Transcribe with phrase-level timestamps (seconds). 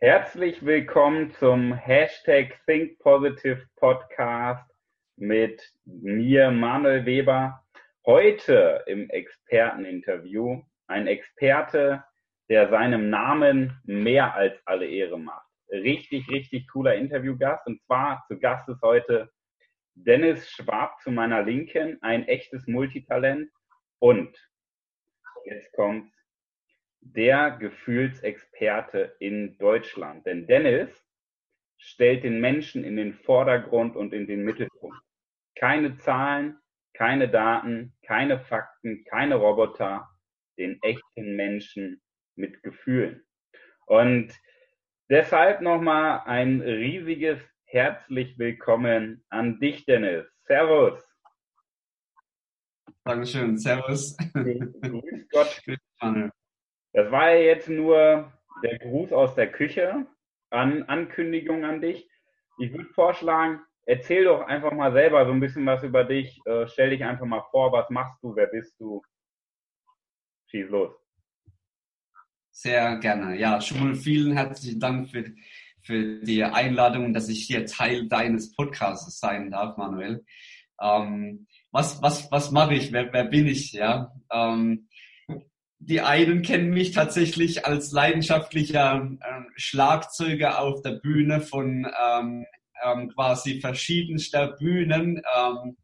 [0.00, 4.70] Herzlich willkommen zum Hashtag Think Positive Podcast
[5.16, 7.64] mit mir, Manuel Weber.
[8.06, 12.04] Heute im Experteninterview ein Experte,
[12.48, 15.48] der seinem Namen mehr als alle Ehre macht.
[15.68, 17.66] Richtig, richtig cooler Interviewgast.
[17.66, 19.28] Und zwar zu Gast ist heute
[19.96, 23.50] Dennis Schwab zu meiner Linken, ein echtes Multitalent.
[23.98, 24.38] Und
[25.44, 26.12] jetzt kommt
[27.00, 30.26] der Gefühlsexperte in Deutschland.
[30.26, 30.90] Denn Dennis
[31.78, 34.98] stellt den Menschen in den Vordergrund und in den Mittelpunkt.
[35.56, 36.58] Keine Zahlen,
[36.94, 40.08] keine Daten, keine Fakten, keine Roboter,
[40.58, 42.02] den echten Menschen
[42.36, 43.24] mit Gefühlen.
[43.86, 44.34] Und
[45.08, 50.26] deshalb nochmal ein riesiges herzlich willkommen an dich, Dennis.
[50.44, 51.02] Servus.
[53.04, 53.58] Dankeschön.
[53.58, 54.16] Servus.
[54.34, 55.62] Grüß Gott.
[56.98, 60.04] Das war ja jetzt nur der Gruß aus der Küche
[60.50, 62.10] an Ankündigung an dich.
[62.58, 66.40] Ich würde vorschlagen, erzähl doch einfach mal selber so ein bisschen was über dich.
[66.44, 69.00] Äh, stell dich einfach mal vor, was machst du, wer bist du?
[70.48, 70.92] Schieß los.
[72.50, 73.38] Sehr gerne.
[73.38, 75.24] Ja, schon vielen herzlichen Dank für,
[75.82, 80.24] für die Einladung, dass ich hier Teil deines Podcasts sein darf, Manuel.
[80.80, 82.90] Ähm, was, was, was mache ich?
[82.90, 83.72] Wer, wer bin ich?
[83.72, 84.87] Ja, ähm,
[85.80, 92.44] die einen kennen mich tatsächlich als leidenschaftlicher äh, Schlagzeuger auf der Bühne von ähm,
[92.84, 95.76] ähm, quasi verschiedenster Bühnen, ähm,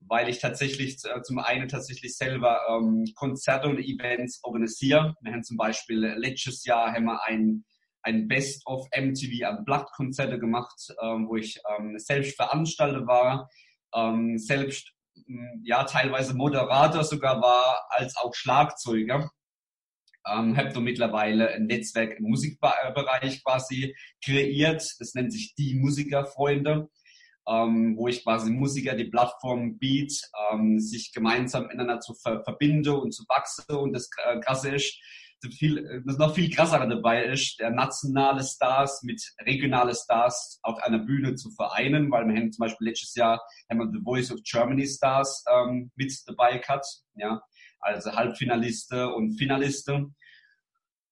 [0.00, 5.14] weil ich tatsächlich äh, zum einen tatsächlich selber ähm, Konzerte und Events organisiere.
[5.20, 7.64] Wir haben zum Beispiel letztes Jahr haben wir ein,
[8.02, 13.48] ein Best of MTV am Blatt Konzerte gemacht, ähm, wo ich ähm, selbst Veranstalter war,
[13.94, 14.92] ähm, selbst
[15.62, 19.30] ja teilweise Moderator sogar war, als auch Schlagzeuger.
[20.26, 24.82] Ähm, habe da mittlerweile ein Netzwerk im Musikbereich quasi kreiert.
[25.00, 26.88] Das nennt sich die Musikerfreunde,
[27.48, 30.12] ähm, wo ich quasi Musiker die Plattform Beat
[30.52, 33.74] ähm, sich gemeinsam miteinander zu ver verbinde und zu wachsen.
[33.74, 34.96] Und das äh, Krasse ist,
[35.50, 41.34] viel, das noch viel krasser dabei ist, nationale Stars mit regionale Stars auf einer Bühne
[41.34, 44.86] zu vereinen, weil wir haben zum Beispiel letztes Jahr haben wir The Voice of Germany
[44.86, 47.42] Stars ähm, mit dabei gehabt, ja,
[47.80, 50.06] also Halbfinaliste und Finaliste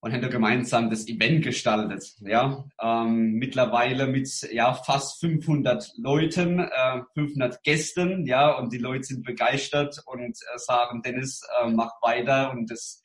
[0.00, 2.14] und haben da gemeinsam das Event gestaltet.
[2.20, 9.04] Ja, ähm, mittlerweile mit ja fast 500 Leuten, äh, 500 Gästen, ja, und die Leute
[9.04, 13.02] sind begeistert und äh, sagen, Dennis, äh, mach weiter und das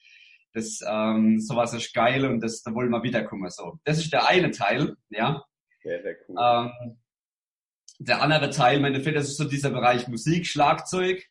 [0.55, 3.49] das ähm, sowas ist geil und das, da wollen wir wiederkommen.
[3.49, 5.43] So, das ist der eine Teil, ja.
[5.83, 6.35] Sehr, sehr cool.
[6.39, 6.97] Ähm,
[7.99, 11.23] der andere Teil, meine Endeffekt, das ist so dieser Bereich Musik, Schlagzeug.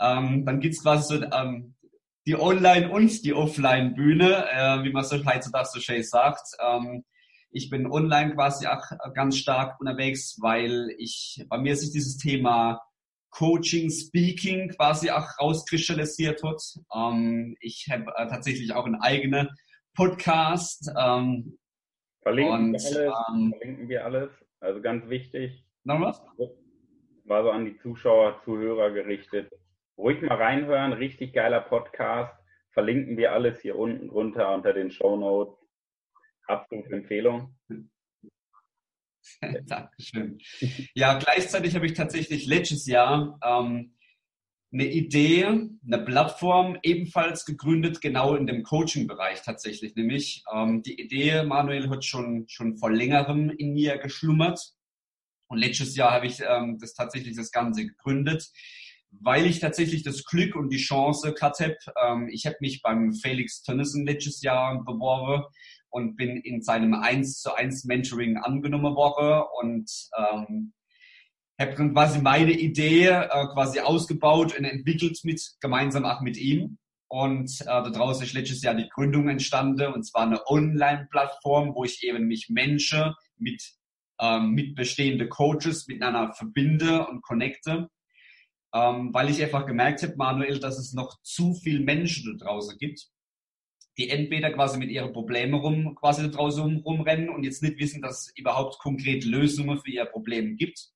[0.00, 1.74] Ähm, dann gibt's quasi so ähm,
[2.26, 6.46] die Online- und die Offline-Bühne, äh, wie man so heutzutage so schön sagt.
[6.60, 7.04] Ähm,
[7.50, 12.80] ich bin online quasi auch ganz stark unterwegs, weil ich, bei mir sich dieses Thema
[13.38, 16.60] Coaching, Speaking quasi auch rauskristallisiert hat.
[16.92, 19.48] Ähm, ich habe äh, tatsächlich auch einen eigenen
[19.94, 20.90] Podcast.
[20.98, 21.56] Ähm,
[22.22, 24.30] verlinken, und, wir alles, ähm, verlinken wir alles.
[24.58, 25.64] Also ganz wichtig.
[25.84, 26.20] Noch was?
[27.26, 29.52] War so an die Zuschauer, Zuhörer gerichtet.
[29.96, 32.34] Ruhig mal reinhören, richtig geiler Podcast.
[32.72, 35.56] Verlinken wir alles hier unten drunter unter den Show Notes.
[36.48, 37.54] Absolute Empfehlung.
[39.66, 40.38] Dankeschön.
[40.94, 43.94] Ja, gleichzeitig habe ich tatsächlich letztes Jahr ähm,
[44.72, 49.94] eine Idee, eine Plattform ebenfalls gegründet, genau in dem Coaching-Bereich tatsächlich.
[49.94, 54.74] Nämlich ähm, die Idee, Manuel hat schon, schon vor längerem in mir geschlummert.
[55.48, 58.50] Und letztes Jahr habe ich ähm, das tatsächlich das Ganze gegründet,
[59.10, 61.78] weil ich tatsächlich das Glück und die Chance hatte.
[62.06, 65.44] Ähm, ich habe mich beim Felix Tönnissen letztes Jahr beworben
[65.90, 70.72] und bin in seinem 1 zu 1 Mentoring angenommen worden und ähm,
[71.60, 76.78] habe dann quasi meine Idee äh, quasi ausgebaut und entwickelt mit gemeinsam auch mit ihm.
[77.08, 82.02] Und äh, daraus ist letztes Jahr die Gründung entstanden und zwar eine Online-Plattform, wo ich
[82.04, 83.62] eben mich Menschen mit,
[84.20, 87.88] ähm, mit bestehende Coaches miteinander verbinde und connecte.
[88.74, 92.76] Ähm, weil ich einfach gemerkt habe, Manuel, dass es noch zu viel Menschen da draußen
[92.76, 93.08] gibt,
[93.98, 98.28] die entweder quasi mit ihren Problemen rum, quasi draußen rumrennen und jetzt nicht wissen, dass
[98.28, 100.90] es überhaupt konkret Lösungen für ihr Problem gibt.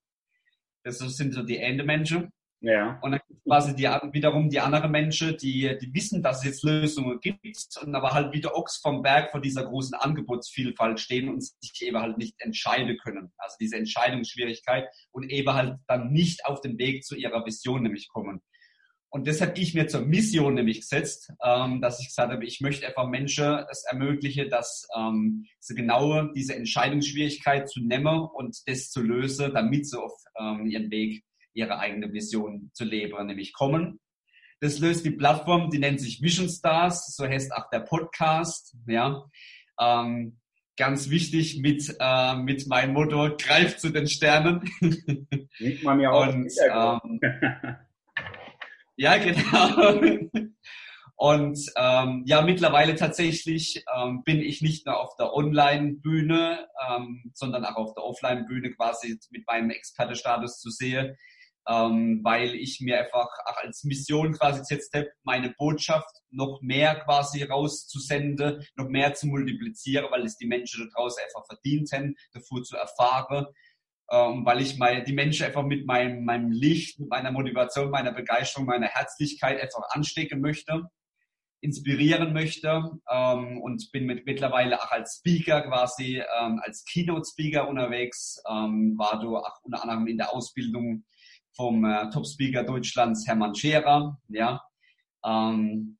[0.84, 2.30] Das sind so die Ende-Menschen.
[2.60, 3.00] Ja.
[3.02, 6.62] Und dann gibt quasi die, wiederum die anderen Menschen, die, die wissen, dass es jetzt
[6.62, 7.46] Lösungen gibt
[7.82, 11.98] und aber halt wieder Ochs vom Berg vor dieser großen Angebotsvielfalt stehen und sich eben
[11.98, 13.32] halt nicht entscheiden können.
[13.36, 18.08] Also diese Entscheidungsschwierigkeit und eben halt dann nicht auf den Weg zu ihrer Vision nämlich
[18.08, 18.40] kommen.
[19.14, 22.62] Und das habe ich mir zur Mission nämlich gesetzt, ähm, dass ich gesagt habe, ich
[22.62, 28.90] möchte einfach Menschen es ermöglichen, dass ähm, sie genau diese Entscheidungsschwierigkeit zu nehmen und das
[28.90, 34.00] zu lösen, damit sie auf ähm, ihren Weg ihre eigene Vision zu leben, nämlich kommen.
[34.60, 39.28] Das löst die Plattform, die nennt sich Vision Stars, so heißt auch der Podcast, ja.
[39.78, 40.38] Ähm,
[40.78, 44.62] ganz wichtig mit, äh, mit meinem Motto, greif zu den Sternen.
[45.58, 46.32] Sieht man ja auch.
[46.32, 47.20] Und, ähm,
[48.96, 50.28] ja, genau.
[51.16, 57.64] Und ähm, ja, mittlerweile tatsächlich ähm, bin ich nicht nur auf der Online-Bühne, ähm, sondern
[57.64, 61.16] auch auf der Offline-Bühne quasi mit meinem Experte-Status zu sehen,
[61.68, 66.96] ähm, weil ich mir einfach auch als Mission quasi gesetzt habe, meine Botschaft noch mehr
[66.96, 72.16] quasi rauszusenden, noch mehr zu multiplizieren, weil es die Menschen da draußen einfach verdient haben,
[72.32, 73.46] davor zu erfahren
[74.10, 78.12] ähm, weil ich mal die Menschen einfach mit meinem, meinem Licht, mit meiner Motivation, meiner
[78.12, 80.84] Begeisterung, meiner Herzlichkeit einfach anstecken möchte,
[81.60, 88.42] inspirieren möchte ähm, und bin mit, mittlerweile auch als Speaker quasi, ähm, als Keynote-Speaker unterwegs,
[88.50, 91.04] ähm, war du auch unter anderem in der Ausbildung
[91.54, 94.60] vom äh, Top-Speaker Deutschlands Hermann Scherer, ja.
[95.24, 95.98] Ähm,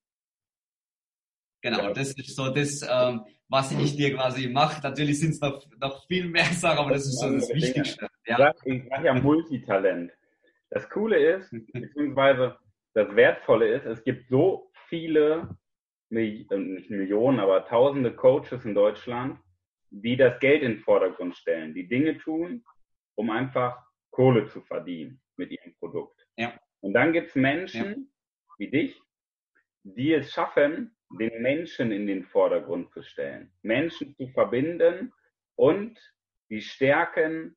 [1.62, 1.92] genau, ja.
[1.92, 4.82] das ist so das, ähm, was ich dir quasi mache.
[4.82, 8.08] Natürlich sind es noch, noch viel mehr Sachen, aber das ist so das Wichtigste.
[8.26, 8.54] Ja.
[8.64, 10.12] Ich sage ja Multitalent.
[10.70, 12.56] Das Coole ist, beziehungsweise
[12.94, 15.56] das Wertvolle ist, es gibt so viele,
[16.10, 19.38] äh, nicht Millionen, aber tausende Coaches in Deutschland,
[19.90, 22.64] die das Geld in den Vordergrund stellen, die Dinge tun,
[23.14, 26.26] um einfach Kohle zu verdienen mit ihrem Produkt.
[26.36, 26.58] Ja.
[26.80, 28.54] Und dann gibt es Menschen ja.
[28.58, 29.00] wie dich,
[29.82, 35.12] die es schaffen, den Menschen in den Vordergrund zu stellen, Menschen zu verbinden
[35.56, 35.98] und
[36.48, 37.56] die Stärken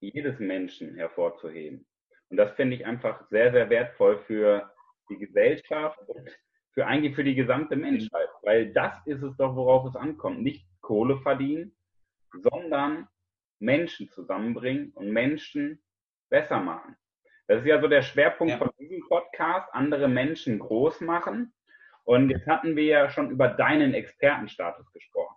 [0.00, 1.86] jedes Menschen hervorzuheben.
[2.28, 4.72] Und das finde ich einfach sehr, sehr wertvoll für
[5.08, 6.30] die Gesellschaft und
[6.72, 10.42] für eigentlich für die gesamte Menschheit, weil das ist es doch, worauf es ankommt.
[10.42, 11.76] Nicht Kohle verdienen,
[12.32, 13.08] sondern
[13.58, 15.82] Menschen zusammenbringen und Menschen
[16.28, 16.96] besser machen.
[17.48, 18.58] Das ist ja so der Schwerpunkt ja.
[18.58, 21.52] von diesem Podcast, andere Menschen groß machen
[22.10, 25.36] und jetzt hatten wir ja schon über deinen Expertenstatus gesprochen.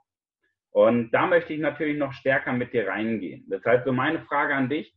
[0.71, 3.45] Und da möchte ich natürlich noch stärker mit dir reingehen.
[3.47, 4.91] Deshalb so meine Frage an dich.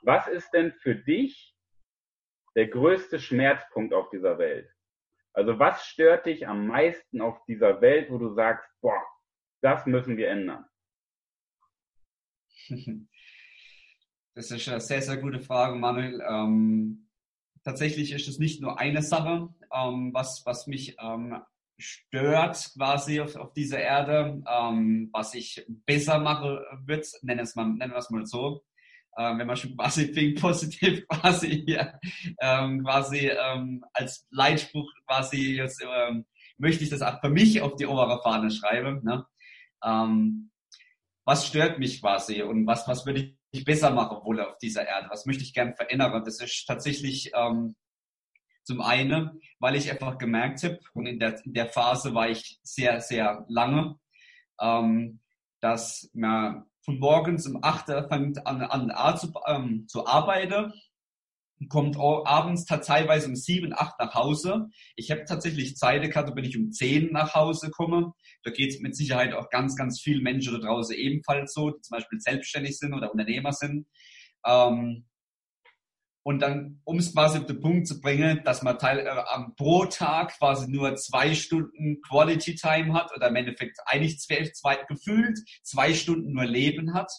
[0.00, 1.54] Was ist denn für dich
[2.56, 4.70] der größte Schmerzpunkt auf dieser Welt?
[5.34, 9.02] Also was stört dich am meisten auf dieser Welt, wo du sagst, boah,
[9.60, 10.64] das müssen wir ändern?
[14.34, 16.22] Das ist eine sehr, sehr gute Frage, Manuel.
[16.26, 17.06] Ähm,
[17.64, 21.36] tatsächlich ist es nicht nur eine Sache, ähm, was, was mich ähm,
[21.78, 27.56] stört quasi auf, auf dieser Erde, ähm, was ich besser machen würde, nennen wir es
[27.56, 28.64] mal, nennen wir es mal so.
[29.18, 31.98] Ähm, wenn man schon quasi Think Positiv quasi hier
[32.40, 36.24] ähm, quasi ähm, als Leitspruch quasi jetzt, ähm,
[36.56, 39.02] möchte ich das auch für mich auf die obere Fahne schreiben.
[39.04, 39.26] Ne?
[39.84, 40.50] Ähm,
[41.24, 45.08] was stört mich quasi und was, was würde ich besser machen wohl auf dieser Erde?
[45.10, 46.24] Was möchte ich gern verändern?
[46.24, 47.76] Das ist tatsächlich ähm,
[48.64, 52.58] zum einen, weil ich einfach gemerkt habe, und in der, in der Phase war ich
[52.62, 53.98] sehr, sehr lange,
[54.60, 55.20] ähm,
[55.60, 60.72] dass man von morgens um 8 Uhr fängt an, an, an zu, ähm, zu arbeiten,
[61.68, 64.68] kommt abends teilweise um 7, 8 nach Hause.
[64.96, 68.12] Ich habe tatsächlich Zeit gehabt, bin ich um 10 nach Hause gekommen.
[68.42, 71.80] Da geht es mit Sicherheit auch ganz, ganz vielen Menschen da draußen ebenfalls so, die
[71.80, 73.86] zum Beispiel selbstständig sind oder Unternehmer sind.
[74.46, 75.06] Ähm,
[76.24, 79.14] und dann, um es quasi auf den Punkt zu bringen, dass man teil, äh,
[79.56, 84.76] pro Tag quasi nur zwei Stunden Quality Time hat oder im Endeffekt eigentlich zwei, zwei,
[84.88, 87.10] gefühlt zwei Stunden nur Leben hat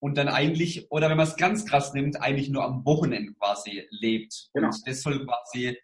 [0.00, 3.86] und dann eigentlich, oder wenn man es ganz krass nimmt, eigentlich nur am Wochenende quasi
[3.90, 4.48] lebt.
[4.54, 4.68] Genau.
[4.68, 5.76] Und das soll quasi,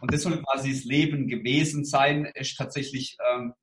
[0.00, 3.54] und das soll quasi das Leben gewesen sein, ist tatsächlich ähm,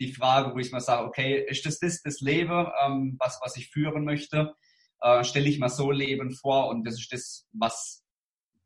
[0.00, 3.56] die Frage, wo ich mal sage, okay, ist das das, das Leben, ähm, was, was
[3.56, 4.54] ich führen möchte?
[5.00, 8.04] äh, stelle ich mir so Leben vor und das ist das, was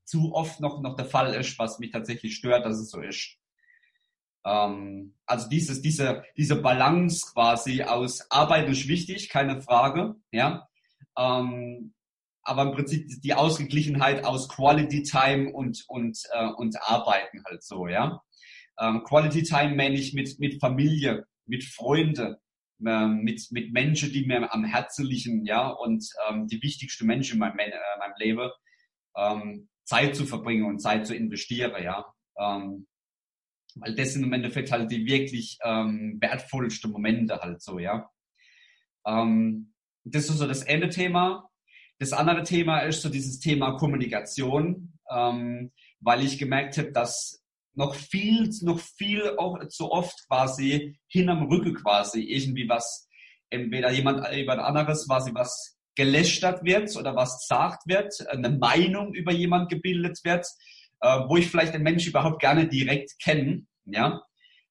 [0.05, 3.37] zu oft noch, noch der Fall ist, was mich tatsächlich stört, dass es so ist.
[4.45, 10.67] Ähm, also dieses, diese, diese Balance quasi aus Arbeit ist wichtig, keine Frage, ja.
[11.21, 11.93] Ähm,
[12.43, 17.87] aber im Prinzip die Ausgeglichenheit aus Quality Time und, und, äh, und Arbeiten halt so,
[17.87, 18.23] ja.
[18.79, 22.37] Ähm, Quality Time meine ich mit, mit Familie, mit Freunden,
[22.85, 27.35] äh, mit, mit Menschen, die mir am Herzen liegen, ja, und ähm, die wichtigsten Menschen
[27.35, 28.51] in meinem, äh, meinem Leben,
[29.17, 32.07] ähm, Zeit zu verbringen und Zeit zu investieren, ja.
[32.39, 32.87] Ähm,
[33.75, 38.11] weil das sind im Endeffekt halt die wirklich ähm, wertvollsten Momente halt so, ja.
[39.07, 41.49] Ähm, das ist so das eine Thema.
[41.99, 47.43] Das andere Thema ist so dieses Thema Kommunikation, ähm, weil ich gemerkt habe, dass
[47.75, 53.09] noch viel, noch viel auch zu oft quasi hinterm Rücken quasi irgendwie was,
[53.51, 59.33] entweder jemand, jemand anderes quasi was gelästert wird oder was gesagt wird, eine Meinung über
[59.33, 60.47] jemand gebildet wird,
[61.01, 64.23] äh, wo ich vielleicht den Mensch überhaupt gerne direkt kenne, ja.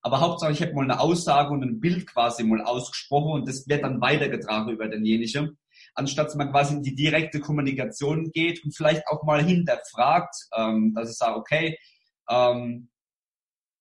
[0.02, 3.68] Aber Hauptsache, ich habe mal eine Aussage und ein Bild quasi mal ausgesprochen und das
[3.68, 5.58] wird dann weitergetragen über denjenigen,
[5.94, 10.94] anstatt dass man quasi in die direkte Kommunikation geht und vielleicht auch mal hinterfragt, ähm,
[10.96, 11.78] dass ich sage, okay,
[12.30, 12.90] ähm,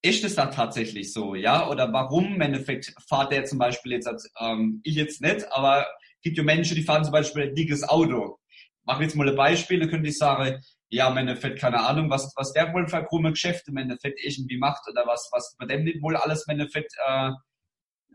[0.03, 1.69] ist es da tatsächlich so, ja?
[1.69, 4.09] Oder warum im Endeffekt fahrt der zum Beispiel jetzt,
[4.41, 5.87] ähm, ich jetzt nicht, aber
[6.23, 8.39] gibt ja Menschen, die fahren zum Beispiel ein dickes Auto.
[8.85, 12.33] Mach jetzt mal ein Beispiel, dann könnte ich sagen, ja, im Endeffekt keine Ahnung, was,
[12.37, 15.85] was der wohl für krumme Geschäfte im Endeffekt irgendwie macht oder was, was bei dem
[15.85, 17.31] nicht wohl alles im Endeffekt, äh,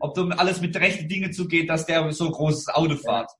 [0.00, 3.30] ob du alles mit rechten Dingen zugeht, dass der so ein großes Auto fährt.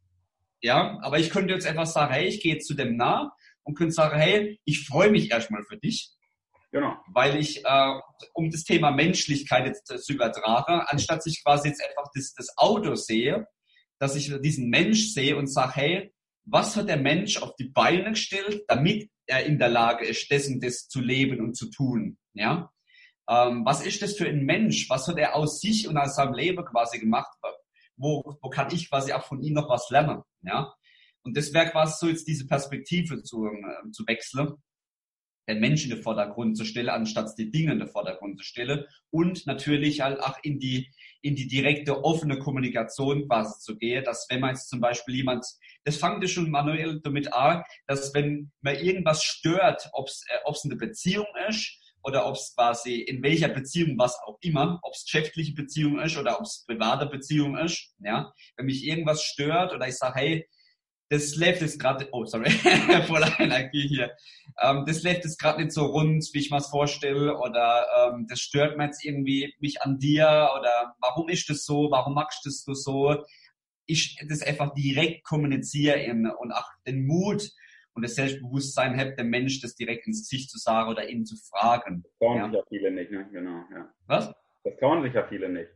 [0.61, 3.33] Ja, aber ich könnte jetzt einfach sagen, hey, ich gehe jetzt zu dem nah
[3.65, 6.11] und könnte sagen, hey, ich freue mich erstmal für dich.
[6.71, 6.97] Genau.
[7.13, 8.01] Weil ich, äh,
[8.33, 12.95] um das Thema Menschlichkeit jetzt zu übertragen, anstatt sich quasi jetzt einfach das, das Auto
[12.95, 13.47] sehe,
[13.99, 16.15] dass ich diesen Mensch sehe und sage, hey,
[16.45, 20.61] was hat der Mensch auf die Beine gestellt, damit er in der Lage ist, dessen
[20.61, 22.19] das zu leben und zu tun.
[22.35, 22.71] Ja?
[23.29, 24.89] Ähm, was ist das für ein Mensch?
[24.91, 27.33] Was hat er aus sich und aus seinem Leben quasi gemacht?
[27.97, 30.23] Wo, wo kann ich quasi auch von ihm noch was lernen?
[30.43, 30.75] Ja?
[31.23, 34.55] Und das wäre quasi so jetzt diese Perspektive zu, äh, zu wechseln,
[35.49, 38.85] den Menschen in den Vordergrund zu stellen, anstatt die Dinge in den Vordergrund zu stellen
[39.11, 40.91] und natürlich halt auch in die
[41.25, 45.47] in die direkte offene Kommunikation quasi zu gehen, dass wenn man jetzt zum Beispiel jemand,
[45.85, 50.69] das fängt ja schon manuell damit an, dass wenn man irgendwas stört, ob es äh,
[50.69, 55.05] eine Beziehung ist oder ob es quasi in welcher Beziehung was auch immer, ob es
[55.05, 59.89] geschäftliche Beziehung ist oder ob es private Beziehung ist, ja, wenn mich irgendwas stört oder
[59.89, 60.49] ich sage, hey,
[61.11, 62.51] das läuft jetzt gerade, oh sorry,
[63.07, 64.13] voller Energie hier.
[64.61, 68.27] Ähm, das läuft jetzt gerade nicht so rund, wie ich mir es vorstelle, oder ähm,
[68.29, 72.45] das stört mir jetzt irgendwie mich an dir, oder warum ist das so, warum magst
[72.45, 73.25] du das so?
[73.87, 77.51] Ich das einfach direkt kommuniziere und auch den Mut
[77.95, 81.37] und das Selbstbewusstsein habe, dem Mensch das direkt ins Gesicht zu sagen oder ihn zu
[81.37, 82.03] fragen.
[82.03, 82.45] Das trauen ja.
[82.47, 83.29] sich ja viele nicht, ne?
[83.31, 83.93] Genau, ja.
[84.07, 84.33] Was?
[84.65, 85.71] Das trauen sich ja viele nicht.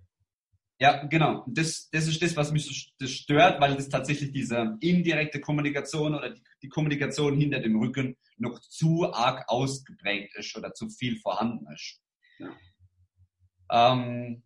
[0.80, 1.44] Ja, genau.
[1.48, 6.30] Das, das ist das, was mich das stört, weil das tatsächlich diese indirekte Kommunikation oder
[6.30, 11.66] die, die, Kommunikation hinter dem Rücken noch zu arg ausgeprägt ist oder zu viel vorhanden
[11.72, 12.00] ist.
[12.38, 13.92] Ja.
[13.92, 14.44] Ähm,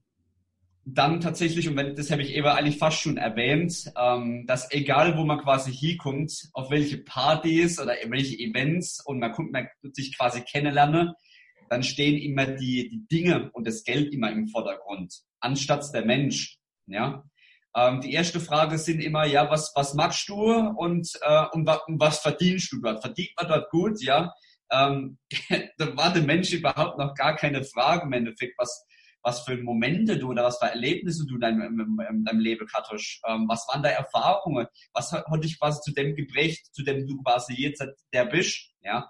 [0.84, 5.16] dann tatsächlich, und wenn, das habe ich eben eigentlich fast schon erwähnt, ähm, dass egal
[5.16, 10.16] wo man quasi hinkommt, auf welche Partys oder welche Events und man kommt, man sich
[10.16, 11.12] quasi kennenlernen,
[11.72, 16.58] dann stehen immer die, die Dinge und das Geld immer im Vordergrund, anstatt der Mensch.
[16.86, 17.24] Ja?
[17.74, 21.98] Ähm, die erste Frage sind immer, ja, was, was magst du und, äh, und, und
[21.98, 23.00] was verdienst du dort?
[23.00, 24.02] Verdient man dort gut?
[24.02, 24.34] Ja,
[24.70, 25.16] ähm,
[25.78, 28.86] da war der Mensch überhaupt noch gar keine Frage im Endeffekt, was,
[29.22, 33.18] was für Momente du oder was für Erlebnisse du in deinem, in deinem Leben hattest.
[33.26, 34.66] Ähm, was waren da Erfahrungen?
[34.92, 38.74] Was hat, hat dich quasi zu dem geprägt, zu dem du quasi jetzt der bist?
[38.82, 39.08] Ja,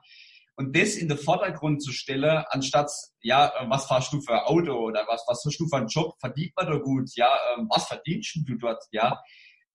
[0.57, 2.91] und das in den Vordergrund zu stellen, anstatt,
[3.23, 6.15] ja, was fahrst du für ein Auto oder was, was hast du für einen Job,
[6.21, 9.21] verdient man da gut, ja, ähm, was verdienst du dort, ja,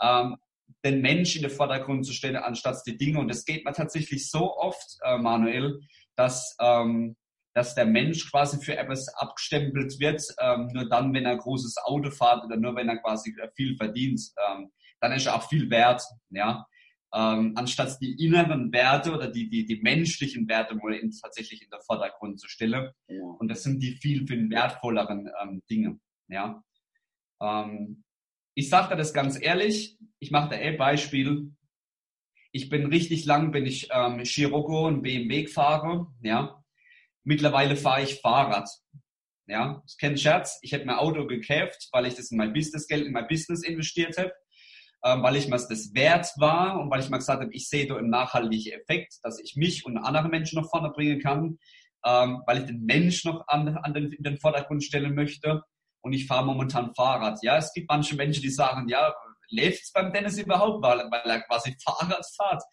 [0.02, 0.38] ähm,
[0.86, 3.20] den Mensch in den Vordergrund zu stellen, anstatt die Dinge.
[3.20, 5.80] Und das geht mir tatsächlich so oft, äh, Manuel,
[6.16, 7.16] dass, ähm,
[7.56, 11.78] dass der Mensch quasi für etwas abgestempelt wird, ähm, nur dann, wenn er ein großes
[11.84, 15.70] Auto fährt oder nur wenn er quasi viel verdient, ähm, dann ist er auch viel
[15.70, 16.66] wert, ja
[17.14, 21.70] ähm, anstatt die inneren Werte oder die, die, die menschlichen Werte mal in, tatsächlich in
[21.70, 22.92] der Vordergrund zu stellen.
[23.08, 23.24] Ja.
[23.40, 26.00] Und das sind die viel, viel wertvolleren ähm, Dinge.
[26.28, 26.64] Ja.
[27.42, 28.04] Ähm,
[28.56, 31.52] ich sage das ganz ehrlich, ich mache da ein Beispiel.
[32.52, 36.08] Ich bin richtig lang, bin ich ähm, Scirocco und BMW gefahren.
[36.22, 36.62] Ja.
[37.24, 38.70] Mittlerweile fahre ich Fahrrad.
[39.50, 40.60] Ja, ich kenne Scherz.
[40.62, 44.18] Ich hätte mein Auto gekauft, weil ich das in mein Businessgeld in mein Business investiert
[44.18, 44.34] habe
[45.02, 47.96] weil ich mir das wert war und weil ich mir gesagt habe, ich sehe da
[47.96, 51.58] einen nachhaltigen Effekt, dass ich mich und andere Menschen nach vorne bringen kann,
[52.06, 55.64] ähm, weil ich den Mensch noch an, an den, in den Vordergrund stellen möchte.
[56.02, 57.40] Und ich fahre momentan Fahrrad.
[57.42, 59.14] Ja, es gibt manche Menschen, die sagen, ja,
[59.50, 62.64] lebt es beim Dennis überhaupt, weil, weil er quasi Fahrrad fährt.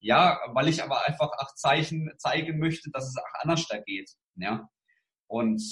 [0.00, 4.10] Ja, weil ich aber einfach auch Zeichen zeigen möchte, dass es auch anders da geht.
[4.36, 4.68] Ja.
[5.26, 5.62] Und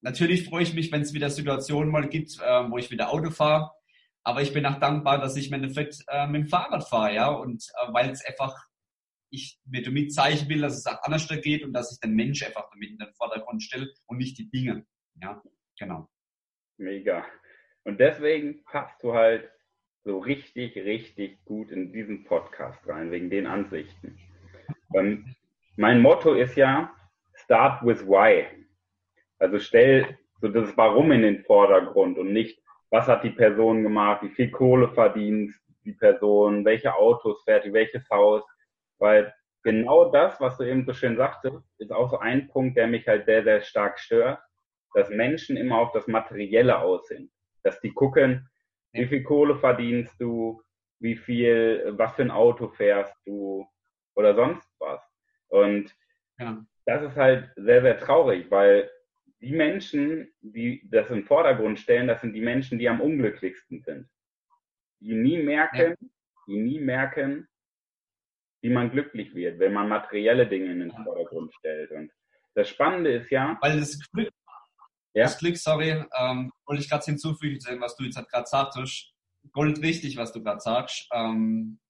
[0.00, 3.30] natürlich freue ich mich, wenn es wieder Situationen mal gibt, äh, wo ich wieder Auto
[3.30, 3.70] fahre.
[4.22, 7.28] Aber ich bin auch dankbar, dass ich im Endeffekt äh, mit dem Fahrrad fahre, ja.
[7.28, 8.54] Und äh, weil es einfach,
[9.30, 12.42] ich mir damit zeigen will, dass es auch anders geht und dass ich den Mensch
[12.44, 14.84] einfach damit in den Vordergrund stelle und nicht die Dinge.
[15.22, 15.42] Ja,
[15.78, 16.08] genau.
[16.76, 17.24] Mega.
[17.84, 19.50] Und deswegen passt du halt
[20.04, 24.18] so richtig, richtig gut in diesen Podcast rein, wegen den Ansichten.
[24.94, 25.34] Ähm,
[25.76, 26.92] mein Motto ist ja,
[27.34, 28.46] start with why.
[29.38, 34.22] Also stell so das Warum in den Vordergrund und nicht, was hat die Person gemacht,
[34.22, 35.54] wie viel Kohle verdient
[35.84, 38.42] die Person, welche Autos fährt die, welches Haus.
[38.98, 39.32] Weil
[39.62, 43.06] genau das, was du eben so schön sagtest, ist auch so ein Punkt, der mich
[43.06, 44.40] halt sehr, sehr stark stört,
[44.94, 47.30] dass Menschen immer auf das Materielle aus sind.
[47.62, 48.48] Dass die gucken,
[48.92, 50.62] wie viel Kohle verdienst du,
[50.98, 53.66] wie viel, was für ein Auto fährst du
[54.14, 55.00] oder sonst was.
[55.48, 55.94] Und
[56.38, 56.62] ja.
[56.86, 58.90] das ist halt sehr, sehr traurig, weil
[59.40, 64.08] die Menschen, die das im Vordergrund stellen, das sind die Menschen, die am unglücklichsten sind.
[65.00, 66.08] Die nie merken, ja.
[66.46, 67.48] die nie merken,
[68.62, 71.02] wie man glücklich wird, wenn man materielle Dinge in den ja.
[71.02, 71.90] Vordergrund stellt.
[71.90, 72.12] Und
[72.54, 73.56] das Spannende ist ja.
[73.62, 74.30] Weil das Glück,
[75.14, 75.24] ja?
[75.24, 79.14] das Glück, sorry, ähm, wollte ich gerade hinzufügen, was du jetzt halt gerade sagst.
[79.52, 81.08] Gold richtig, was du gerade sagst.
[81.14, 81.80] Ähm,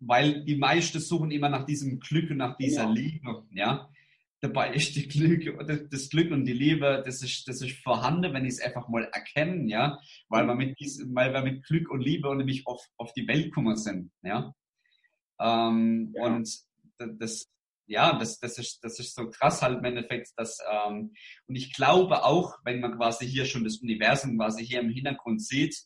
[0.00, 2.90] weil die meisten suchen immer nach diesem Glück und nach dieser ja.
[2.90, 3.88] Liebe, ja.
[4.42, 5.44] Dabei ist die Glück,
[5.88, 9.04] das Glück und die Liebe, das ist, das ist vorhanden, wenn ich es einfach mal
[9.12, 13.12] erkennen, ja, weil wir mit, diesem, weil wir mit Glück und Liebe nämlich auf, auf
[13.12, 14.52] die Welt gekommen sind, ja.
[15.40, 16.24] Ähm, ja.
[16.24, 16.48] Und
[16.98, 17.52] das,
[17.86, 21.14] ja, das, das, ist, das ist so krass halt im Endeffekt, dass, ähm,
[21.46, 25.40] und ich glaube auch, wenn man quasi hier schon das Universum quasi hier im Hintergrund
[25.40, 25.76] sieht,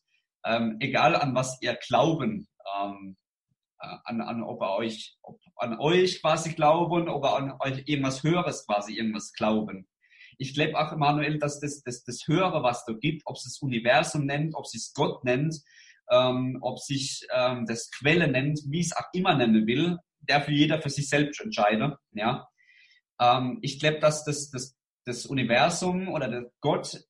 [0.46, 2.48] ähm, egal an was ihr glauben,
[2.80, 3.25] ähm, äh,
[3.78, 8.22] an, an ob er euch, ob an euch quasi glauben, ob er an euch irgendwas
[8.22, 9.88] Höheres quasi irgendwas glauben.
[10.38, 13.58] Ich glaube auch, Emanuel, dass das, das, das Höhere, was da gibt, ob es das
[13.60, 15.62] Universum nennt, ob es Gott nennt,
[16.10, 20.52] ähm, ob sich ähm, das Quelle nennt, wie es auch immer nennen will, der für
[20.52, 21.94] jeder für sich selbst entscheidet.
[22.12, 22.48] Ja?
[23.20, 27.04] Ähm, ich glaube, dass das, das, das Universum oder der Gott,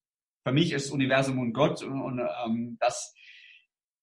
[0.45, 3.13] für mich ist Universum und Gott und, und ähm, das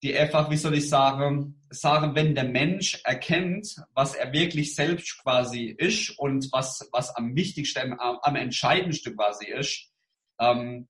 [0.04, 5.18] die einfach, wie soll ich sagen, sagen, wenn der Mensch erkennt, was er wirklich selbst
[5.24, 9.89] quasi ist und was, was am wichtigsten, am, am entscheidendsten quasi ist,
[10.39, 10.89] ähm,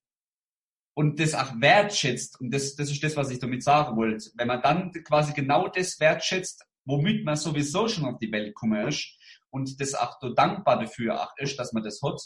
[0.96, 4.48] und das auch wertschätzt, und das, das ist das, was ich damit sagen wollte, wenn
[4.48, 9.18] man dann quasi genau das wertschätzt, womit man sowieso schon auf die Welt gekommen ist,
[9.52, 12.20] und das auch so dankbar dafür auch ist, dass man das hat,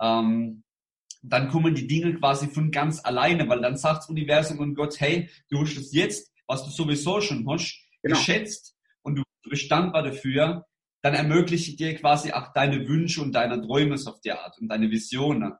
[0.00, 0.62] ähm,
[1.22, 5.00] dann kommen die Dinge quasi von ganz alleine, weil dann sagt das Universum und Gott,
[5.00, 8.16] hey, du hast es jetzt, was du sowieso schon hast, genau.
[8.16, 10.66] geschätzt und du bist dankbar dafür,
[11.02, 14.68] dann ermögliche ich dir quasi auch deine Wünsche und deine Träume auf die Art und
[14.68, 15.54] deine Visionen.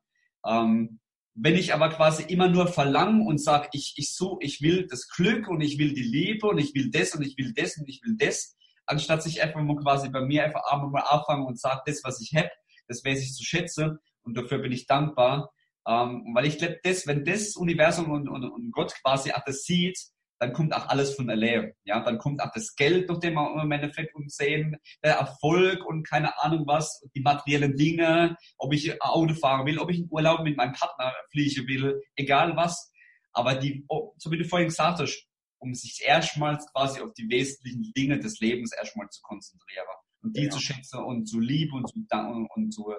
[0.44, 1.00] Ähm,
[1.34, 5.08] wenn ich aber quasi immer nur verlange und sage, ich, ich so, ich will das
[5.08, 7.88] Glück und ich will die Liebe und ich will das und ich will das und
[7.88, 11.60] ich will das, anstatt sich einfach mal quasi bei mir einfach einmal mal anfangen und
[11.60, 12.50] sagt, das, was ich habe,
[12.88, 15.50] das weiß ich zu schätzen und dafür bin ich dankbar.
[15.88, 19.62] Ähm, weil ich glaube, das, wenn das Universum und, und, und Gott quasi auch das
[19.62, 19.98] sieht,
[20.38, 21.72] dann kommt auch alles von allein.
[21.84, 26.06] Ja, dann kommt auch das Geld, durch den wir im Endeffekt sehen, der Erfolg und
[26.06, 30.42] keine Ahnung was, die materiellen Dinge, ob ich Auto fahren will, ob ich in Urlaub
[30.42, 32.92] mit meinem Partner fliegen will, egal was.
[33.32, 35.26] Aber die, oh, so wie du vorhin gesagt hast,
[35.58, 39.86] um sich erstmals quasi auf die wesentlichen Dinge des Lebens erstmal zu konzentrieren
[40.22, 40.50] und die ja.
[40.50, 42.92] zu schätzen und zu lieben und zu, und, und zu,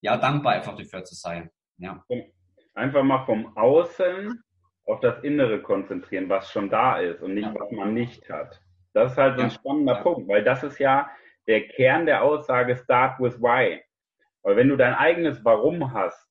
[0.00, 1.50] ja, dankbar einfach dafür zu sein.
[1.78, 2.04] Ja.
[2.74, 4.42] Einfach mal vom Außen
[4.86, 7.54] auf das Innere konzentrieren, was schon da ist und nicht, ja.
[7.54, 8.60] was man nicht hat.
[8.94, 9.54] Das ist halt so ein ja.
[9.54, 10.02] spannender ja.
[10.02, 11.10] Punkt, weil das ist ja
[11.46, 13.82] der Kern der Aussage Start with Why.
[14.42, 16.28] Weil wenn du dein eigenes Warum hast,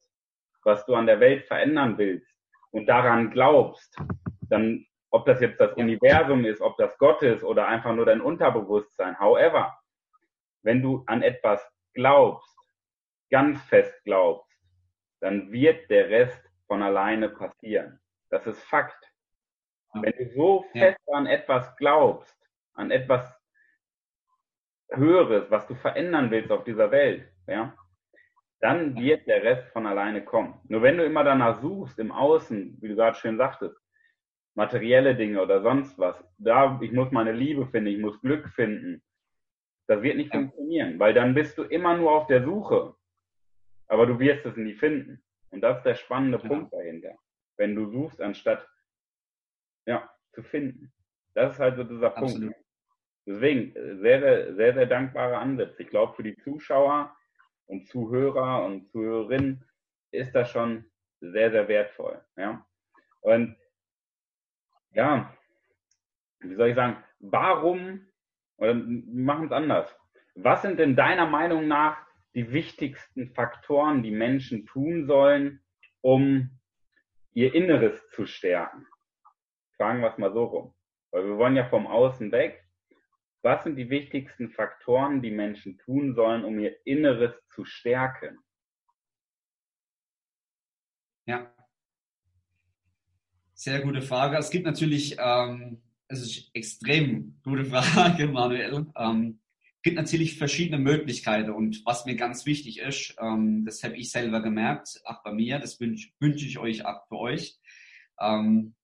[0.63, 2.35] was du an der Welt verändern willst
[2.71, 3.97] und daran glaubst,
[4.41, 8.21] dann, ob das jetzt das Universum ist, ob das Gott ist oder einfach nur dein
[8.21, 9.77] Unterbewusstsein, however,
[10.63, 12.56] wenn du an etwas glaubst,
[13.29, 14.47] ganz fest glaubst,
[15.21, 17.99] dann wird der Rest von alleine passieren.
[18.29, 19.11] Das ist Fakt.
[19.93, 21.13] Wenn du so fest ja.
[21.15, 22.37] an etwas glaubst,
[22.73, 23.33] an etwas
[24.91, 27.75] Höheres, was du verändern willst auf dieser Welt, ja,
[28.59, 30.59] dann wird der Rest von alleine kommen.
[30.67, 33.77] Nur wenn du immer danach suchst, im Außen, wie du gerade schön sagtest,
[34.55, 39.03] materielle Dinge oder sonst was, da, ich muss meine Liebe finden, ich muss Glück finden,
[39.87, 40.39] das wird nicht ja.
[40.39, 42.95] funktionieren, weil dann bist du immer nur auf der Suche
[43.87, 45.23] aber du wirst es nie finden.
[45.49, 46.55] Und das ist der spannende genau.
[46.55, 47.15] Punkt dahinter.
[47.57, 48.67] Wenn du suchst, anstatt
[49.85, 50.93] ja, zu finden.
[51.33, 52.53] Das ist halt so dieser Absolut.
[52.53, 52.67] Punkt.
[53.25, 55.83] Deswegen, äh, sehr, sehr, sehr, sehr dankbare Ansätze.
[55.83, 57.15] Ich glaube, für die Zuschauer
[57.65, 59.63] und Zuhörer und Zuhörerinnen
[60.11, 62.23] ist das schon sehr, sehr wertvoll.
[62.37, 62.65] Ja?
[63.21, 63.57] Und
[64.91, 65.35] ja,
[66.39, 68.07] wie soll ich sagen, warum,
[68.57, 69.95] oder wir machen es anders.
[70.35, 72.06] Was sind denn deiner Meinung nach
[72.37, 75.59] die wichtigsten Faktoren, die Menschen tun sollen,
[76.01, 76.51] um
[77.33, 78.85] ihr Inneres zu stärken?
[79.75, 80.75] Fragen wir es mal so rum.
[81.09, 82.63] Weil wir wollen ja vom Außen weg.
[83.41, 88.37] Was sind die wichtigsten Faktoren, die Menschen tun sollen, um ihr Inneres zu stärken?
[91.25, 91.51] Ja.
[93.55, 94.37] Sehr gute Frage.
[94.37, 98.85] Es gibt natürlich, ähm, es ist extrem gute Frage, Manuel.
[98.95, 99.39] Ähm,
[99.83, 104.41] gibt natürlich verschiedene Möglichkeiten und was mir ganz wichtig ist, ähm, das habe ich selber
[104.41, 107.59] gemerkt, auch bei mir, das wünsche wünsch ich euch auch für euch,
[108.19, 108.75] ähm,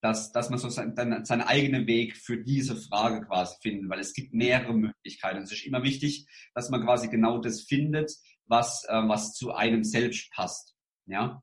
[0.00, 0.94] dass, dass man so sein,
[1.24, 5.42] seinen eigenen Weg für diese Frage quasi findet, weil es gibt mehrere Möglichkeiten.
[5.42, 8.12] Es ist immer wichtig, dass man quasi genau das findet,
[8.46, 10.76] was, äh, was zu einem selbst passt.
[11.06, 11.42] Ja.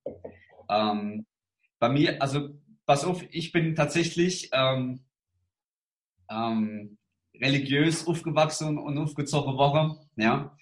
[0.69, 1.25] Ähm,
[1.79, 5.06] bei mir, also pass auf, ich bin tatsächlich ähm,
[6.29, 6.97] ähm,
[7.39, 9.98] religiös aufgewachsen und aufgezogen worden.
[10.15, 10.56] Ja.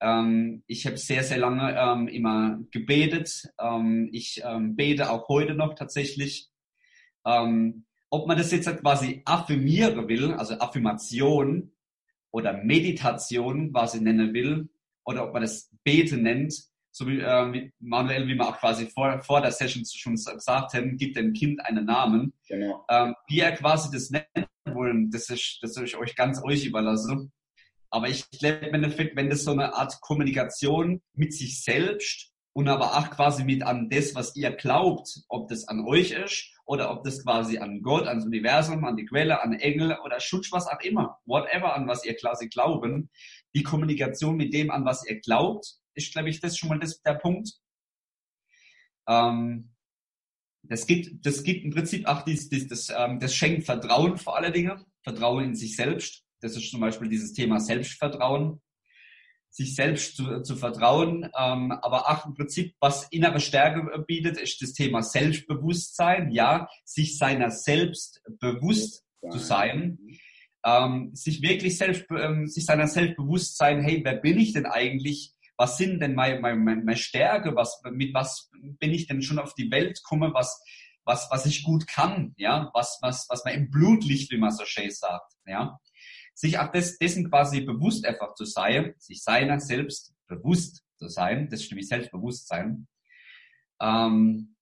[0.00, 3.50] Ähm, ich habe sehr, sehr lange ähm, immer gebetet.
[3.60, 6.48] Ähm, ich ähm, bete auch heute noch tatsächlich.
[7.26, 11.72] Ähm, ob man das jetzt quasi affirmieren will, also Affirmation
[12.30, 14.68] oder Meditation quasi nennen will,
[15.04, 16.54] oder ob man das Beten nennt,
[16.90, 20.74] so wie, äh, wie Manuel, wie wir auch quasi vor, vor der Session schon gesagt
[20.74, 22.32] haben, gibt dem Kind einen Namen.
[22.48, 22.84] Genau.
[22.88, 24.47] Ähm, wie er quasi das nennen
[24.78, 27.32] wollen, das ist, das ist euch ganz euch überlassen.
[27.90, 32.68] Aber ich glaube im Endeffekt, wenn das so eine Art Kommunikation mit sich selbst und
[32.68, 36.90] aber auch quasi mit an das, was ihr glaubt, ob das an euch ist oder
[36.90, 40.66] ob das quasi an Gott, ans Universum, an die Quelle, an Engel oder Schutz, was
[40.66, 43.10] auch immer, whatever, an was ihr quasi glauben,
[43.54, 47.00] die Kommunikation mit dem, an was ihr glaubt, ist, glaube ich, das schon mal das,
[47.02, 47.50] der Punkt.
[49.08, 49.70] Ähm,
[50.62, 54.36] das gibt, das gibt im Prinzip auch dies, dies, das, ähm, das schenkt Vertrauen vor
[54.36, 56.24] alle Dinge, Vertrauen in sich selbst.
[56.40, 58.60] Das ist zum Beispiel dieses Thema Selbstvertrauen,
[59.50, 61.24] sich selbst zu, zu vertrauen.
[61.38, 66.30] Ähm, aber auch im Prinzip, was innere Stärke bietet, ist das Thema Selbstbewusstsein.
[66.30, 69.98] Ja, sich seiner selbst bewusst zu sein.
[70.64, 75.32] Ähm, sich wirklich selbst, ähm, sich seiner Selbstbewusstsein, hey, wer bin ich denn eigentlich?
[75.58, 79.54] Was sind denn meine, meine, meine Stärke, was, mit was bin ich denn schon auf
[79.54, 80.62] die Welt komme, was,
[81.04, 84.52] was, was ich gut kann, ja, was, was, was man im Blut liegt, wie man
[84.52, 85.78] so schön sagt, ja.
[86.32, 91.48] Sich auch des, dessen quasi bewusst einfach zu sein, sich seiner selbst bewusst zu sein,
[91.50, 92.86] das nämlich Selbstbewusstsein.
[93.80, 94.54] Ähm,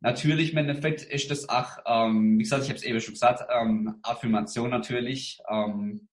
[0.00, 3.48] natürlich, im Endeffekt ist das auch, ähm, wie gesagt, ich habe es eben schon gesagt,
[3.50, 6.08] ähm, Affirmation natürlich, ähm,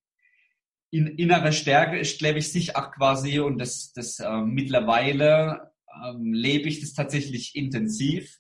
[0.96, 5.72] in, innere Stärke ist, glaube ich, sich auch quasi und das, das äh, mittlerweile
[6.06, 8.40] ähm, lebe ich das tatsächlich intensiv,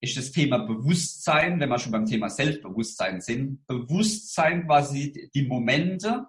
[0.00, 6.26] ist das Thema Bewusstsein, wenn wir schon beim Thema Selbstbewusstsein sind, Bewusstsein quasi die Momente,